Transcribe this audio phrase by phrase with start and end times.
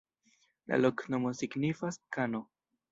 [0.71, 2.47] La loknomo signifas: kano.